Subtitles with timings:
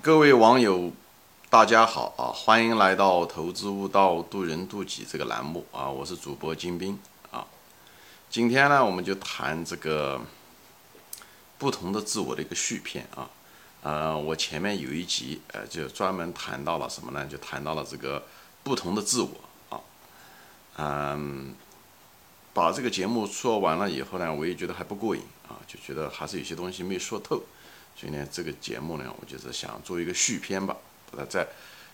[0.00, 0.92] 各位网友，
[1.50, 2.30] 大家好啊！
[2.32, 5.90] 欢迎来到《投资悟道，渡人渡己》这个栏目啊！
[5.90, 6.96] 我是主播金兵
[7.32, 7.44] 啊。
[8.30, 10.20] 今天呢，我们就谈这个
[11.58, 13.28] 不同的自我的一个续篇啊。
[13.82, 17.26] 呃，我前面有一集呃，就专门谈到了什么呢？
[17.26, 18.24] 就谈到了这个
[18.62, 19.30] 不同的自我
[19.68, 19.80] 啊。
[20.76, 21.56] 嗯，
[22.54, 27.42] 把这个节目说完了以后呢，我也觉得还不过瘾啊，就觉得还是有些东西没说透。
[28.00, 30.76] 所以呢，这个节目呢，我就是想做一个续篇吧，
[31.10, 31.44] 把它再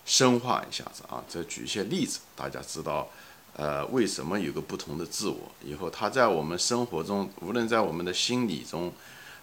[0.05, 3.09] 深化一下子啊，再举一些例子，大家知道，
[3.57, 5.51] 呃，为什么有个不同的自我？
[5.65, 8.93] 以后他在我们生活中，无论在我们的心理中，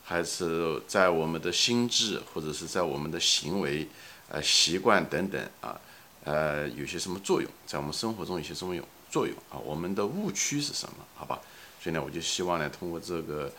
[0.04, 3.88] 还是在我们的心智，或者是在我们的行为、
[4.30, 5.82] 呃习惯等等啊，
[6.26, 7.50] 呃，有些什么作用？
[7.66, 9.58] 在我们生活中有些什么用作用啊？
[9.58, 11.04] 我们的误区是什么？
[11.16, 11.42] 好吧？
[11.82, 13.52] 所以呢，我就希望呢，通过这个。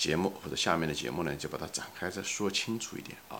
[0.00, 3.36] 节目或者下面的节目呢，就把它展开再说清楚一点啊。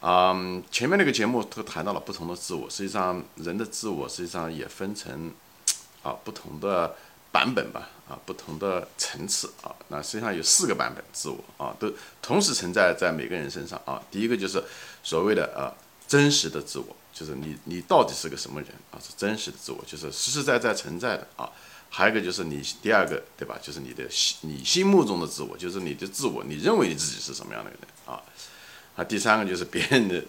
[0.00, 5.32] 嗯，前面那个节目都谈到了不同的自我，实际上人的自我实际上也分成
[6.02, 6.96] 啊不同的
[7.30, 9.70] 版本吧，啊不同的层次啊。
[9.86, 14.02] 那实际上有四个版本自我啊，都同时存在在每个人身上啊。
[14.10, 14.60] 第一个就是
[15.04, 15.70] 所谓的啊
[16.08, 18.98] 真实的自我，就是你你到底是个什么人啊？
[18.98, 21.48] 是真实的自我，就是实实在在存在的啊。
[21.90, 23.58] 还有一个就是你第二个对吧？
[23.62, 28.22] 就是你的心，你心目中的自我，就是你的自我，你认为你自己是什么样的人啊？
[28.94, 30.22] 啊，第三个就是别人的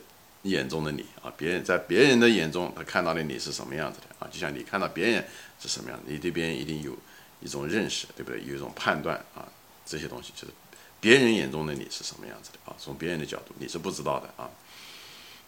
[0.43, 4.29] 眼中的你啊，别人在别人的眼中他看到的你是什么样子的啊？
[4.31, 5.25] 就像你看到别人
[5.59, 6.97] 是什么样，你对别人一定有
[7.41, 8.41] 一种认识，对不对？
[8.45, 9.47] 有一种判断啊，
[9.85, 10.53] 这些东西就是
[11.01, 12.75] 别人眼中的你是什么样子的啊？
[12.79, 14.49] 从别人的角度你是不知道的啊。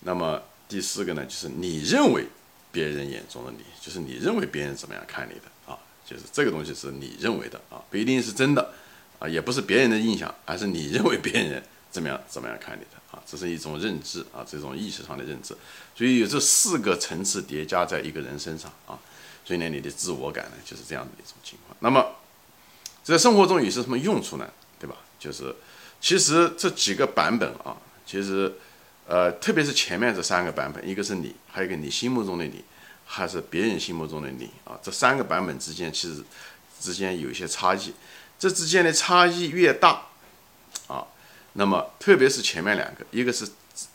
[0.02, 2.26] 那么第四个呢，就是你认为
[2.72, 5.78] 别人眼中的你，就是你认为别人怎么样看你的啊。
[6.06, 8.74] 就是这个东西是你认为的啊，不一定是真的
[9.20, 15.56] 啊，也不是别人的印象，而是你认为别人怎么样怎么样看你的啊，这是一种认知啊，这种意识上的认知。
[15.96, 19.00] 所以有这四个层次叠加在一个人身上啊，
[19.46, 21.78] 所以呢，你的自我感呢就是这样的一种情况。
[21.80, 22.16] 那么
[23.04, 24.50] 在生活中有些什么用处呢？
[24.80, 24.96] 对吧？
[25.20, 25.56] 就是
[26.00, 28.52] 其实这几个版本啊，其实
[29.08, 32.64] 呃，特别是前面这三个版本，一个是你，还有一个你心目中的你。
[33.14, 36.24] 还是别人心目中的你啊，这三个版本之间其实
[36.80, 37.94] 之间有一些差异，
[38.40, 40.04] 这之间的差异越大
[40.88, 41.04] 啊，
[41.54, 43.46] 那么特别是前面两个，一个是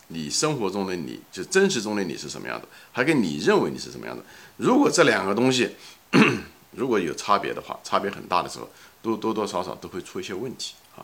[0.09, 4.23] 你生活中的你，就真实中的你是什么样的，还跟你认为你是什么样的。
[4.59, 5.75] 如果这两个东西
[6.77, 8.69] 如果有差别的话，差别很大的时候，
[9.01, 11.01] 都多多少少都会出一些问题啊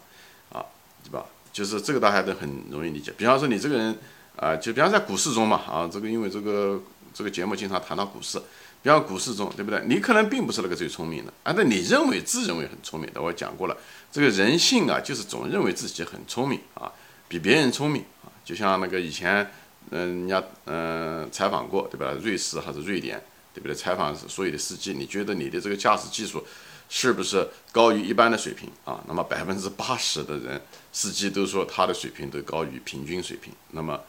[0.52, 0.66] 啊，
[1.02, 1.24] 对吧？
[1.50, 3.10] 就是这个大家都很容易理解。
[3.16, 3.98] 比方说你这个人
[4.36, 6.78] 啊，就比方在股市中嘛啊，这个因为这个。
[7.14, 8.38] 这个节目经常谈到股市，
[8.82, 9.82] 比方股市中，对不对？
[9.86, 13.20] 你可能并不是那个最聪明的，啊，但你认为自认为很聪明的。
[13.20, 13.76] 我讲过了，
[14.10, 16.90] 这个人性啊，就是总认为自己很聪明啊，
[17.28, 18.32] 比别人聪明啊。
[18.44, 19.50] 就像那个以前，
[19.90, 22.12] 嗯，人家嗯采访过，对吧？
[22.22, 23.22] 瑞士还是瑞典，
[23.54, 23.74] 对不对？
[23.74, 26.44] 采访所有的司机，你觉得你的这个驾驶技术
[26.88, 29.02] 是不是高于一般的水平啊？
[29.06, 30.60] 那么百分之八十的人，
[30.92, 33.52] 司机都说他的水平都高于平均水平。
[33.70, 34.00] 那么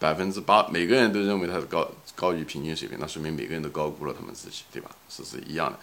[0.00, 4.90] 百分之八，每个人都认为他是高高于平均水平，那说明每个人都高估了他们自己，对吧？
[5.10, 5.78] 是是一样的，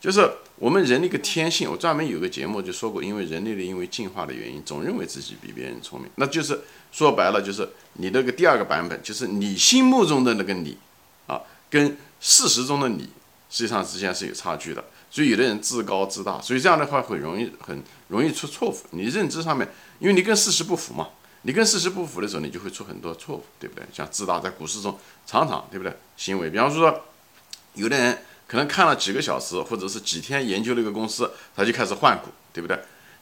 [0.00, 1.68] 就是我们人的一个天性。
[1.68, 6.60] 我专门有个节目就说过，因为人类的因为进化的原因，总认为自己比别人聪明，那就是
[6.92, 10.78] 说白了，就是你那个第二个版本，就是你心目中的那个你，
[11.26, 13.08] 啊，跟事实中的你
[13.50, 14.84] 实际上之间是有差距的。
[15.10, 18.76] 所以有的人自高自大，所以这样的话很容易很容易出错误。
[18.90, 19.68] 你认知上面，
[19.98, 21.08] 因为你跟事实不符嘛。
[21.46, 23.86] 你跟事实不符的时候，你就会出很多错误，对不对？
[23.92, 25.96] 像自大在股市中常常，对不对？
[26.16, 27.04] 行为，比方说，
[27.74, 28.18] 有的人
[28.48, 32.76] 可能看了几个小时，或者是几天研究了一个公司，他就开始换股，对不对？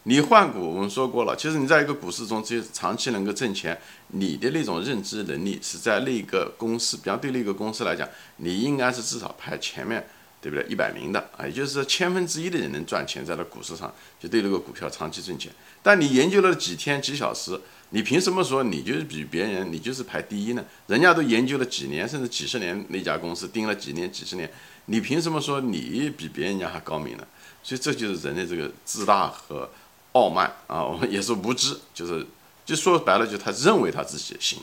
[0.04, 8.08] 你换股，我们说过了，其实你在一个股市中，只有长期能够挣钱，你的那种认知能力是在那个公司，比方对那个公司来讲，
[8.38, 10.08] 你应该是至少排前面，
[10.44, 10.66] 对不对？
[10.68, 13.90] 一百名的啊，也就是说千分之一的人能赚钱，在那股市上
[14.20, 15.50] 就对那个股票长期挣钱。
[15.82, 17.58] 但你研究了几天几小时。
[17.90, 20.64] 你凭什么说你就是比别人，你就是排第一呢？
[20.88, 24.50] 人家都研究了几年，甚至几十年，那家公司盯了几年、几十年，
[24.86, 27.24] 你凭什么说你比别人家还高明呢？
[27.62, 29.70] 所以这就是人的这个自大和
[30.10, 32.26] 傲慢啊，我们也是无知，就是
[32.64, 34.58] 就说白了，就他认为他自己行，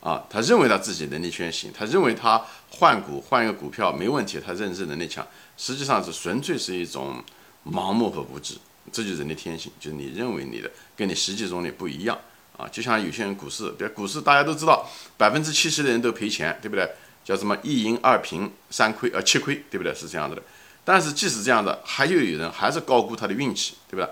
[0.00, 5.26] 啊，他认为他自己能力圈行，他认为他换股换一个股票没问题，他认知能力强，
[5.56, 7.22] 实际上是纯粹是一种
[7.64, 8.54] 盲目和无知，
[8.90, 12.18] 这就是人的天性，就是你认为你的跟你实际中的不一样。
[12.56, 14.86] 啊，就像有些人股市，比如股市，大家都知道，
[15.16, 16.86] 百分之七十的人都赔钱，对不对？
[17.24, 19.94] 叫什么一赢二平三亏，呃七亏，对不对？
[19.94, 20.42] 是这样子的。
[20.84, 24.10] 但是即使这样的，还有有人还是高估他的运气，对不对？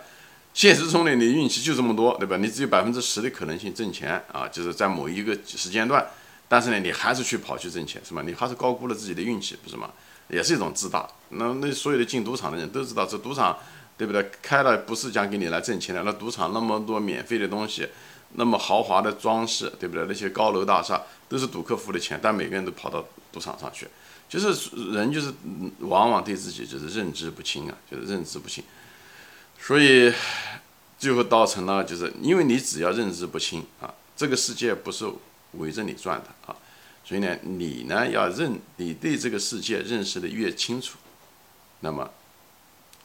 [0.59, 2.37] 现实中呢，你运气就这么多，对吧？
[2.37, 6.05] 你只有百分之十的可能性挣钱啊，就是在某一个时间段，
[6.49, 8.23] 但是呢，你还是去跑去挣钱，是吧？
[8.27, 9.89] 你还是高估了自己的运气，不是吗？
[10.29, 11.09] 也是一种自大。
[11.29, 13.57] 那那所有的进赌场的人都知道，这赌场，
[13.97, 14.29] 对不对？
[14.43, 17.87] 开了不是讲给你来挣钱的，那赌场那么多免费的东西，
[18.33, 20.05] 那么豪华的装饰，对不对？
[20.09, 23.87] 那些高楼大厦都是赌客付的钱，但每个人都跑到赌场上去。
[24.29, 25.33] 就是人，就是
[25.79, 28.65] 往往对自己就是认知不清啊，就是认知不清，
[29.61, 30.13] 所以
[30.99, 35.05] 最后造成了，就是因为你只要认知不清啊，这个世界不是
[35.53, 36.57] 围着你转的啊，
[37.05, 40.97] 所以呢，你呢要认，你对这个世界认识的越清楚，
[41.81, 42.11] 那么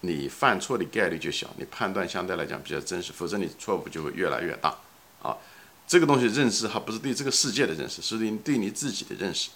[0.01, 4.77] 你犯错的概率就小，你判断相对来讲比较真实，否则你错误就会越来越大
[5.21, 5.37] 啊。
[5.85, 9.49] 这个东西认识还不是对这个世界的认识，是对对你自己的认识。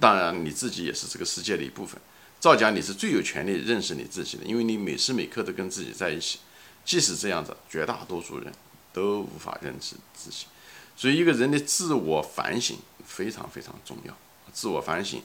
[0.00, 2.00] 当然，你自己也是这个世界的一部分。
[2.42, 6.40] 造假，你是最有权利认识你自己的，因为你每时每刻都跟自己在一起。
[6.84, 8.52] 即使这样子，绝大多数人
[8.92, 10.46] 都无法认知自己。
[10.96, 14.12] 所以，一个人的自我反省非常非常重要。
[14.52, 15.22] 自我反省，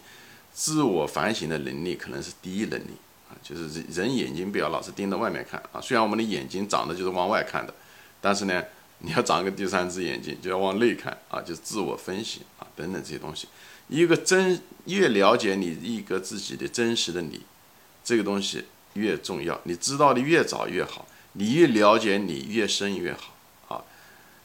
[0.53, 2.91] 自我反省的能力可能是第一能力
[3.27, 5.81] 啊，就是人人眼睛不要老是盯着外面看啊。
[5.81, 7.73] 虽然我们的眼睛长得就是往外看的，
[8.21, 8.63] 但是呢，
[8.99, 13.47] 你要长个第三只眼睛，就要往内看啊，就是自我分析啊等等这些东西。
[13.87, 17.41] 一个真越了解你一个自己的真实的你，
[18.03, 19.59] 这个东西越重要。
[19.63, 23.83] 你知道的越早越好，你越了解你越深越好啊。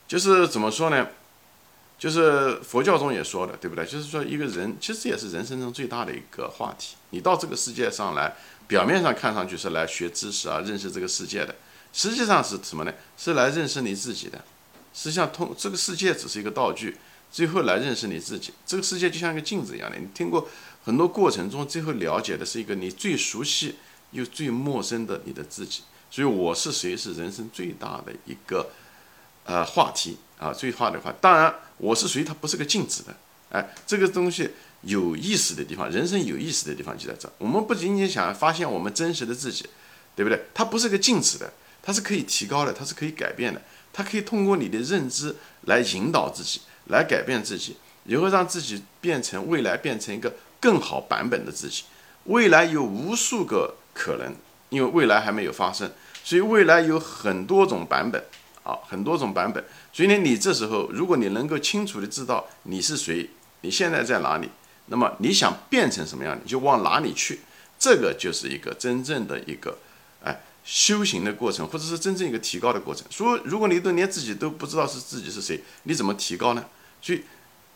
[0.06, 1.08] 就是怎么说呢？
[1.98, 3.86] 就是佛教中也说的，对不对？
[3.86, 6.96] 就是说一个人其实也是人生中最大的一个话题。
[7.10, 8.34] 你到这个世界上来，
[8.66, 11.54] 表面上看上去是来学知识啊，认识这个世界的，
[11.92, 12.92] 实际上是什么呢？
[13.16, 14.42] 是来认识你自己的。
[14.94, 16.96] 实际上，通这个世界只是一个道具。
[17.30, 19.96] 最后来认识你自己，这个世界就像一个镜子一样的。
[19.96, 20.46] 你听过
[20.84, 23.76] 很多过程中，最后了解的是一个你最熟悉
[24.10, 25.80] 又最陌生的你的自己。
[26.10, 28.70] 所以我是谁是人生最大的一个
[29.44, 31.10] 呃话题啊，最大的话。
[31.22, 33.16] 当然，我是谁它不是个镜子的，
[33.48, 34.50] 哎，这个东西
[34.82, 37.32] 有意思的地方，人生有意思的地方就在这。
[37.38, 39.64] 我们不仅仅想要发现我们真实的自己，
[40.14, 40.44] 对不对？
[40.52, 41.50] 它不是个镜子的，
[41.82, 43.60] 它是可以提高的，它是可以改变的，
[43.92, 45.36] 它可以通过你的认知
[45.66, 46.60] 来引导自己。
[46.86, 47.76] 来改变自己，
[48.06, 51.84] 然后让自己变成未来变成一个更好版本的自己。
[52.24, 54.34] 未来有无数个可能，
[54.68, 55.88] 因为未来还没有发生，
[56.24, 58.20] 所以未来有很多种版本
[58.64, 59.64] 啊，很多种版本。
[59.92, 63.30] 所以呢，你这时候如果你能够清楚的知道你是谁，
[63.60, 64.50] 你现在在哪里，
[64.86, 67.38] 那么你想变成什么样，你就往哪里去。
[67.78, 69.78] 这个就是一个真正的一个
[70.24, 73.04] 哎修行的过程，或者是真正一个提高的过程。
[73.10, 76.64] 说如果你都连自己都不知道是自己是谁，你怎么提高呢？
[77.00, 77.22] 所以，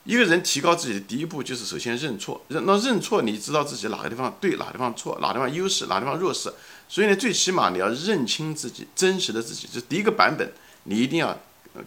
[0.04, 2.40] 一个人提高自己的第一步就是首先认错。
[2.48, 6.52] 认那认错，你知道自己哪个地方对，哪个地方错，哪个地方优势，哪个地方弱势。
[6.88, 10.52] 所以呢，最起码你要认清自己真实的自己，这第一个版本，
[10.84, 11.36] 你一定要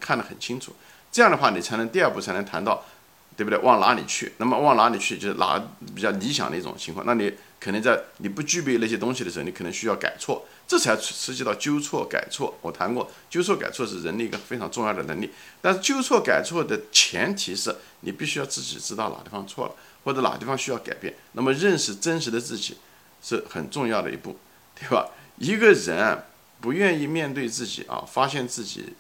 [0.02, 0.76] 看得很清楚。
[1.10, 2.84] 这样的话，你才能第二步才能谈到，
[3.40, 3.58] 对不对？
[3.60, 4.34] 往哪里去？
[4.36, 5.58] 那么往哪里去，就是哪
[5.96, 7.06] 比较理想的一种情况。
[7.06, 10.46] 那你可能在你不具备那些东西的时候，你可能需要改错。
[10.68, 12.54] 这才涉及到纠错改错。
[12.62, 15.32] 我谈过，纠错改错是人的一个非常重要的能力。
[15.62, 21.16] 但是纠错改错的前提是你必须要自己知道哪地方错了，或者哪地方需要改变。
[21.32, 22.76] 那么认识真实的自己
[23.24, 24.38] 是很重要的一步，
[24.78, 25.08] 对吧？
[25.38, 26.26] 一个人
[26.60, 28.94] 不愿意面对自己啊，发现自己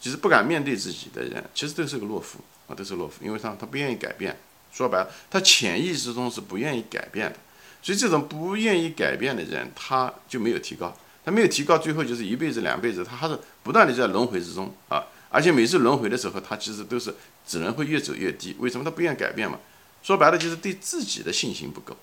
[0.00, 4.36] 其实不敢面对自己的人，其实都是个懦夫啊，都是懦夫，因为他他不愿意改变。
[4.72, 7.36] 说白了，他潜意识中是不愿意改变的。
[7.82, 15.04] 所以这种不愿意改变的人，他就没有提高，他没有提高，最后就是一辈子、两辈子，他还是不断的在轮回之中啊！
[15.28, 17.14] 而且每次轮回的时候，他其实都是
[17.46, 18.56] 只能会越走越低。
[18.58, 19.58] 为什么他不愿意改变嘛？
[20.02, 21.96] 说白了就是对自己的信心不够，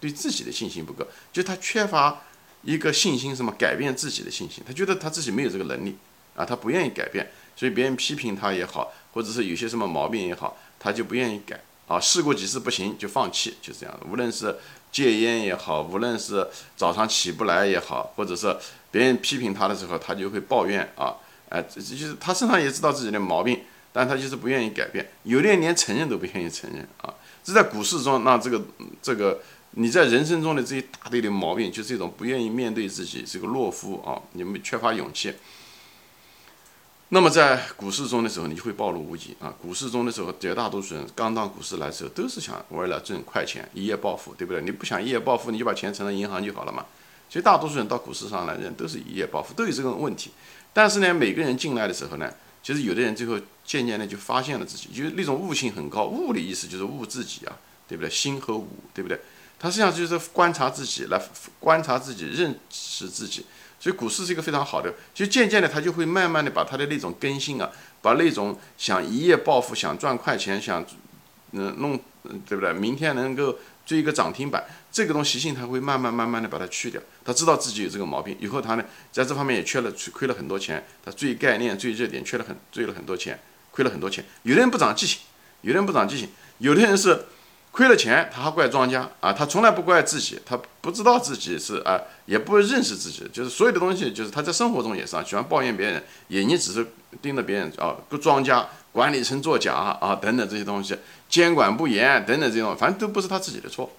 [0.00, 2.22] 对自己的信心不够，就他缺乏
[2.62, 4.62] 一个信心，什么改变自己的信心？
[4.66, 5.96] 他觉得他自己没有这个能力
[6.34, 14.00] 啊，他不愿意改变，所以别人批评他也好，或者是有些什么毛病也好，他就不愿意改啊，试过几次不行就放弃，就这样。
[14.10, 14.56] 无论是
[14.90, 18.56] 戒烟也好，无论是早上起不来也好，或者是
[18.90, 21.14] 别人批评他的时候，他就会抱怨啊，
[21.50, 23.60] 哎，这就是他身上也知道自己的毛病，
[23.92, 27.12] 但他就是不愿意改变，有的人连承认都不愿意承认啊。
[27.44, 28.62] 这在股市中，那这个
[29.02, 35.34] 这个你在人生中的这一大堆的毛病，就是一种不愿意面对自己，是个懦夫啊，你们缺乏勇气。
[37.14, 39.54] 那么在股市中的时候，你就会暴露无遗啊！
[39.62, 44.60] 股市中的时候，绝大多数人刚到股市来的时候，都是想为了挣快钱，一夜暴富，对不对？
[44.60, 46.84] 你不想一夜暴富，你就把钱存到银行就好了嘛。
[47.28, 50.32] 其实大多数人到股市上来，人都是一夜暴富，都有这个问题。
[50.72, 52.28] 但是呢，每个人进来的时候呢，
[52.64, 56.06] 其实有的人最后渐渐的就发现了自己，就是那种悟性很高。
[56.06, 57.56] 悟的意思就是悟自己啊，
[57.86, 58.10] 对不对？
[58.10, 59.20] 心和悟，对不对？
[59.56, 61.22] 他实际上就是观察自己，来
[61.60, 63.46] 观察自己，认识自己。
[63.84, 70.82] 所以股市是一个非常好的，就渐渐的他就会慢慢的把他的那种根性啊，把那种想一夜暴富、想赚快钱、想
[71.52, 72.00] 嗯弄
[72.46, 72.72] 对不对？
[72.72, 76.98] 明天能够追一个涨停板，这个东习性他会慢慢慢慢的把它去掉。
[77.26, 80.82] 他知道自己有这个毛病，以后他呢在这方面也缺了亏了很多钱。
[81.04, 83.38] 他追概念、追热点，缺了很追了很多钱，
[83.70, 84.24] 亏了很多钱。
[84.44, 85.20] 有的人不长记性，
[85.60, 87.26] 有的人不长记性，有的人是。
[87.74, 89.32] 亏了钱，他还怪庄家啊！
[89.32, 96.86] 他从来不怪自己，他不知道自己是啊，也不认识自己，就是所有的东西，就是他在生活中也是啊，喜欢抱怨别人，眼睛只是
[97.20, 100.96] 盯着别人啊，个庄家、管理层作假啊等等这些东西，
[101.28, 103.90] 监管不严等等这种，反正都不是他自己的错。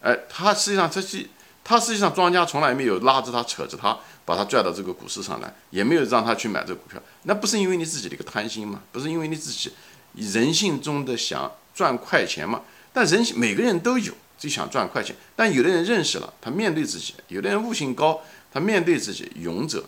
[0.00, 1.26] 哎，他实际上这些，
[1.64, 7.02] 他实际上庄家从来没有拉着他、扯着他，把他拽到这个股市上来，也没有让他去买这个股票。
[7.24, 8.80] 那不是因为你自己的一个贪心吗？
[8.92, 9.72] 不是因为你自己
[10.14, 12.60] 人性中的想赚快钱吗？
[12.94, 18.22] 但人每个人都有就想赚快钱，但有的人认识了，他面对自己；有的人悟性高，
[18.52, 19.80] 他面对自己勇者；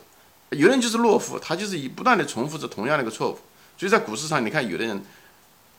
[0.50, 3.38] 有的人就是懦夫，他就是以不断的重复着同样的一个错误。
[3.78, 5.00] 所以在股市上，你看有的人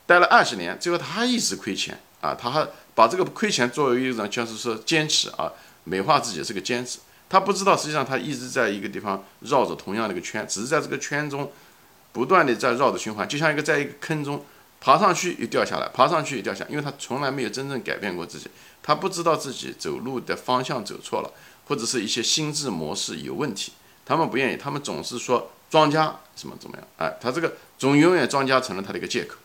[0.06, 5.52] 待了二十年，最后他还一直亏钱啊，他还把这个亏钱作为一种就是说坚持啊，
[5.84, 6.98] 美化自己是个坚持。
[7.28, 11.52] 他不知道实际上他一直在一个地方绕着同样的一个圈，只是在这个圈中
[12.12, 14.42] 不断的在绕着循环，就像一个在一个坑中。
[14.80, 18.48] 爬上去又掉下来，爬上去又掉下，因为他从来没有真正改变过自己，
[18.82, 21.32] 他不知道自己走路的方向走错了，
[21.66, 23.72] 或者是一些心智模式有问题，
[24.06, 29.36] 他们不愿意，他们总是说庄家什么怎么样，哎，他这个总永远庄家成了他的一个借口，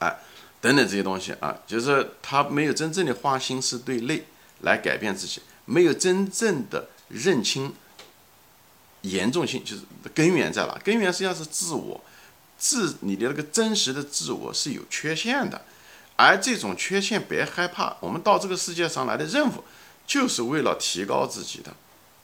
[0.00, 0.18] 哎，
[0.60, 4.24] 等等这些东西啊，就是他没有真正的花心思对内
[4.62, 7.72] 来改变自己，没有真正的认清
[9.02, 10.76] 严重性，就是根源在哪？
[10.82, 12.00] 根源实际上是自我。
[12.68, 15.62] 自你的那个真实的自我是有缺陷的，
[16.16, 19.62] 而这种缺陷别害怕，我们到这个世界上来的任务
[20.04, 21.72] 就是为了提高自己的，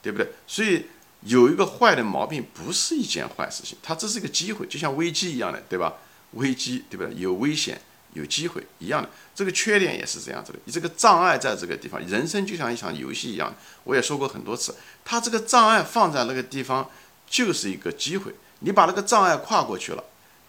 [0.02, 0.32] 对不对？
[0.48, 0.86] 所以
[1.20, 5.94] 有一个坏的毛病不是一件坏事情，它这是一个机会，就像危机一样的，对吧？
[6.32, 7.14] 危机对不对？
[7.14, 7.80] 有危险
[8.14, 10.58] 有机会一样的，这个缺点也是这样子的。
[10.64, 16.90] 你这个障碍在这个地方，人生就像一场游戏一样，我也说过很多次，它这个障碍放在那个地方
[17.28, 20.02] 就是一个机会，你把那个障碍跨过去了。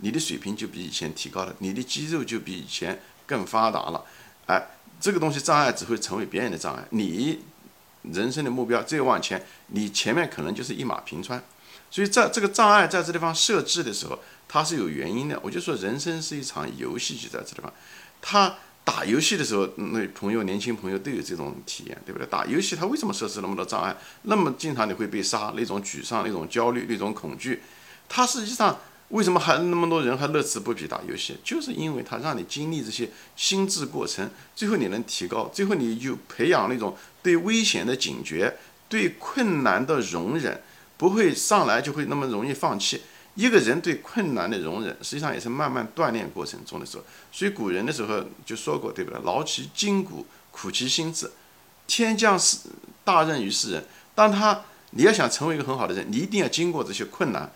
[0.03, 4.03] 你的水平就比以前提高了，你的肌肉就比以前更发达了，
[4.47, 4.61] 哎，
[4.99, 6.83] 这个东西障碍只会成为别人的障碍。
[6.89, 7.39] 你
[8.01, 11.41] 人生的目标再往前，你前面可能就是一马平川。
[11.89, 15.39] 所以在这个障碍在这地方设置的时候，它是有原因的。
[15.41, 17.71] 我就说人生是一场游戏，就在这地方。
[18.19, 22.27] 他打游戏的时候，那朋友年轻朋友都有这种体验，对不对？
[22.27, 23.95] 打游戏他为什么设置那么多障碍？
[24.23, 27.61] 那么经常你会被杀，那种沮丧、那种焦虑、那种恐惧，
[28.09, 28.77] 它实际上。
[29.09, 31.37] 为什么还那么多人还乐此不疲打游戏？
[31.43, 38.57] 就是因为他让你经历这些心智过程，最后你能提高，最后你就培养那种对危险的警觉，
[38.89, 40.61] 对困难的容忍，
[40.97, 43.01] 不会上来就会那么容易放弃。
[43.35, 47.03] 一个人对困难的容忍，实际上也是慢慢锻炼过程中的时候。
[47.31, 48.23] 所以古人的时候。
[48.45, 49.19] 就说过，对不对？
[49.23, 51.31] 劳其筋骨，苦其心志，
[51.87, 52.57] 天降世
[53.03, 53.85] 大任于斯人。
[54.13, 57.51] 当他你要想成为一个很好的人，你一定要经过这些困难。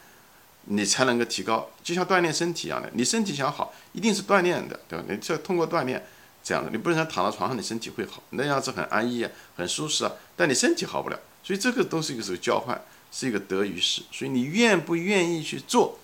[0.69, 2.89] 你才能够提高，就像锻炼身体一样的。
[2.93, 5.05] 你身体想好，一定是锻炼的，对吧？
[5.09, 6.05] 你这通过锻炼
[6.43, 10.11] 这样的，你不能躺在床上，你身体会好，那样子很安逸啊，很舒适啊。
[10.35, 12.81] 但你身体好不了，所以这个都是一个是交换，
[13.11, 14.01] 是一个得与失。
[14.11, 15.97] 所以你愿不愿意去做，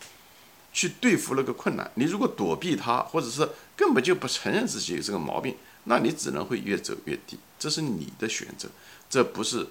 [0.71, 1.91] 去对付那个困难？
[1.95, 7.37] 你如果躲避它，或者是根本就不承认自己有这个毛病，那你只能会越走越低。
[7.59, 8.69] 这是你的选择，
[9.09, 9.67] 这不是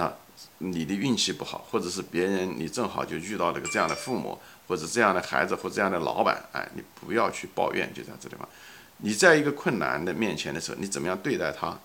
[0.00, 0.16] 啊。
[0.62, 8.48] 你的运气不好，或者是别人你正好就遇到了个这样的父母，或者这样的孩子，或这样的老板，哎，你不要去抱怨，就在这地方。
[8.98, 11.78] 你在一个困难的面前的时候，你怎么样对待他，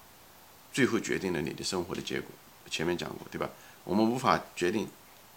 [0.73, 2.29] 最后决定了你的生活的结果。
[2.69, 3.49] 前面讲过，对吧？
[3.83, 4.87] 我们无法决定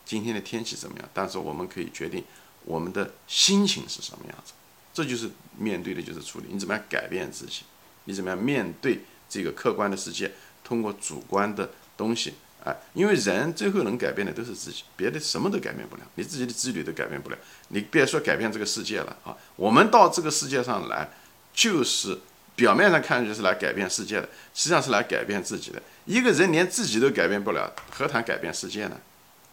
[0.05, 2.23] 今天的天气怎么样，但是我们可以决定
[2.65, 4.53] 我们的心情是什么样子。
[4.93, 6.47] 这就是面对的，就是处理。
[6.51, 7.63] 你怎么样改变自己？
[8.05, 10.33] 你怎么样面对这个客观的世界？
[10.65, 12.35] 通过主观的东西。
[12.65, 17.39] 哎，因为人最后能改变的都是自己，别的什么都改变不了，你自己的子女都改变不了，
[17.69, 19.37] 你别说改变这个世界了啊！
[19.57, 21.09] 我们到这个世界上来，
[21.55, 22.19] 就是
[22.57, 25.81] 表面上看就是来改变世界的，实际上是来改变自己的。
[26.05, 28.99] 一个人连自己都改变不了，何谈改变世界呢？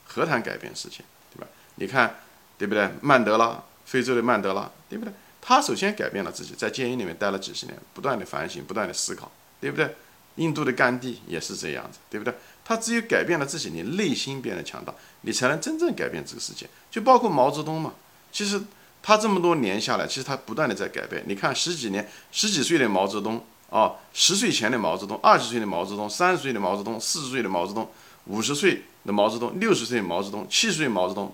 [0.06, 1.48] 何谈改变世界，对吧？
[1.76, 2.16] 你看，
[2.58, 2.90] 对不对？
[3.02, 5.14] 曼德拉，非洲的曼德拉，对不对？
[5.42, 9.32] 他首先改变了自己，在监狱里面待了几十年，不断的反省，不断的思考，
[9.62, 9.96] 对不对？
[10.38, 12.34] 印度的甘地也是这样子，对不对？
[12.66, 14.92] 他只有改变了自己，你内心变得强大，
[15.22, 16.68] 你才能真正改变这个世界。
[16.90, 17.94] 就包括毛泽东嘛，
[18.32, 18.60] 其实
[19.04, 21.24] 他这么多年下来，其实他不断的在改变。
[21.28, 27.88] 你看十几年、十几岁的毛泽东啊，十岁前的毛泽东，二十岁的毛泽东，三十岁的毛泽东，四十岁的毛泽东，
[28.26, 31.32] 五十岁的毛泽东、六十岁的毛泽东、七十岁的毛泽东，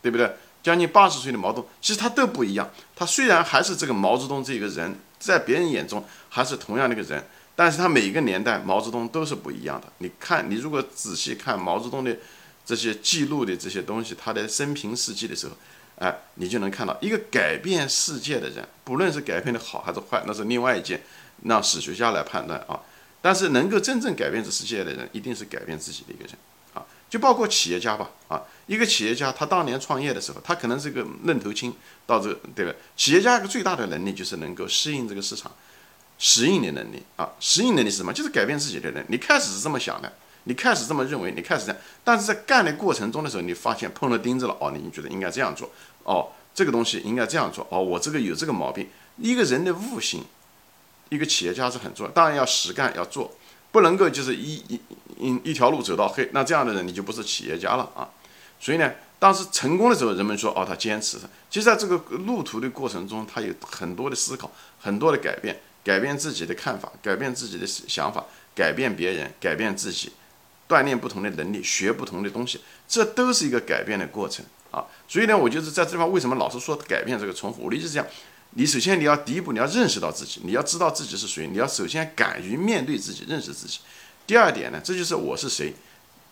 [0.00, 0.34] 对不对？
[0.62, 2.68] 将近八十岁的毛泽东，其实他都不一样。
[2.96, 7.24] 他虽然还是这个毛泽东这个人，在别人眼中还是同样的一个人，
[7.56, 9.90] 但是他每一个年代毛泽东都是不一样的。
[9.98, 12.16] 你看，你如果仔细看毛泽东的
[12.64, 15.56] 这些记录的这些东西，他的生平事迹的时候，
[15.98, 21.02] 哎，你就能看到一个改变世界的人，不论是改变的好还是坏，那是另外一件，
[21.44, 22.78] 让史学家来判断啊。
[23.22, 26.34] 但是能够真正改变这世界的人，一定是改变自己的一个人
[26.74, 26.84] 啊。
[27.08, 32.72] 就包括企业家吧，啊，一个企业家他当年创业的时候，他可能是个愣头青，到这个对吧？
[32.96, 35.50] 企业家一个最大的能力就是能够适应这个市场，
[36.18, 38.12] 适应的能力啊，适应能力是什么？
[38.12, 39.04] 就是改变自己的人。
[39.08, 40.12] 你开始是这么想的，
[40.44, 45.70] 你开始这么认为，你开始这样，但是在干的过程中的时候，你发现碰了钉子了，哦，你觉得应该这样做，
[46.04, 48.88] 哦，这个东西应该这样做，哦，我这个有这个毛病。
[49.16, 50.24] 一个人的悟性，
[51.08, 53.34] 一个企业家是很重要，当然要实干要做。
[53.72, 54.80] 不能够就是一一
[55.18, 58.08] 一一条路走到黑，那这样的人你就不是企业家了啊。
[58.58, 61.18] 所以呢，当时成功的时候，人们说哦，他坚持。
[61.50, 68.26] 其实在这个路途的过程中，他有很多的思考，很多的改变，改变自己的看法，改变自己的想法，
[68.56, 70.10] 改变别人，改变自己，
[70.68, 74.84] 锻炼不同的能力，学不同的东西，这都是一个改变的过程啊。
[75.06, 77.62] 所以呢，我就是在这地方为什么老是说改变这个重复？
[77.62, 78.06] 我的意思是这样。
[78.58, 83.78] 你首先你要第一步，你要认识到自己，你要知道自己是谁，你要首先敢于面对自己，认识自己。
[84.26, 85.72] 第二点呢，这就是我是谁。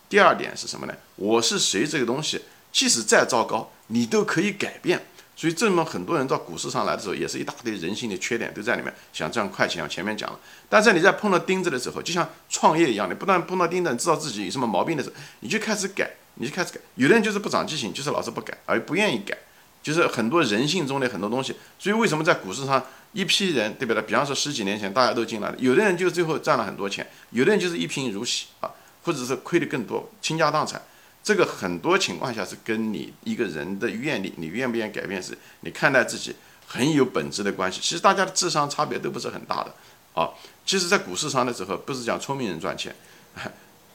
[0.09, 0.93] 第二点是什么呢？
[1.15, 2.41] 我是谁这个东西，
[2.73, 5.01] 即使再糟糕，你都可以改变。
[5.35, 9.83] 所以这么很多人到股市上来的时候，也是一大堆人性的缺点都在里面，想赚快钱。
[9.83, 10.39] 我前面讲了，
[10.69, 16.79] 但是你在碰到钉子的时候，就像创业一样，你不断碰到钉子，你知道自己有什么毛病的时候，你就开始改，你就开始改。
[16.95, 19.37] 有的人就是不长记性，就是老是不改，而不愿意改。
[19.83, 24.01] 就是很多人性中的很多东西，所以为什么在股市上一批人，对不对？
[24.01, 28.71] 比方说十几年前大家都进来了，有的人就最后赚了很多钱，有的人就是一贫如洗啊，
[29.03, 30.81] 或者是亏的更多，倾家荡产。
[31.25, 36.35] 这个很多情况下是跟你一个人的愿力，你愿不愿意改变，是你看待自己
[36.67, 37.81] 很有本质的关系。
[37.81, 39.73] 其实大家的智商差别都不是很大的
[40.13, 40.29] 啊。
[40.63, 42.95] 其实，在股市上的时候，不是讲聪明人赚钱。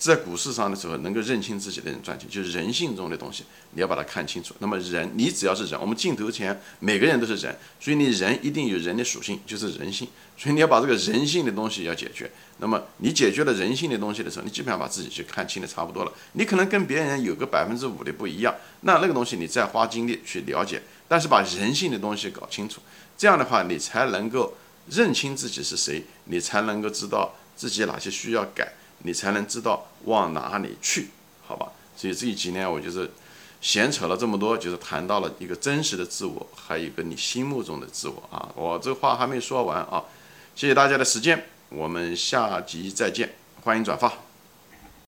[0.00, 4.54] 在股市上的时候，能够认清自己的人赚钱，就是人性中的东西，你要把它看清楚。
[4.58, 10.08] 那么人，你只要是人，我们镜头前每个人都是人，所以你人一定有人的属性，就是人性。
[10.38, 12.30] 所以你要把这个人性的东西要解决。
[12.60, 16.12] 那么你解决了人性的东西的时候，你基本上把自己去看清的差不多了。
[16.32, 22.80] 你可能跟别人有个百分之五的不一样，那那个东西你再花精力去了解，但是把人性的东西搞清楚，
[23.18, 24.54] 这样的话你才能够
[24.88, 28.72] 认清自己是谁，你才能够知道自己哪些需要改。
[29.02, 31.08] 你才能知道往哪里去，
[31.46, 31.66] 好吧？
[31.96, 33.10] 所以这几年我就是
[33.60, 38.48] 闲扯了这么多，就是谈到了一个真实的自我，还有一个你心目中的自我啊。
[38.54, 40.04] 我这话还没说完啊，
[40.54, 44.29] 谢谢大家的时间，我们下集再见，欢迎转发。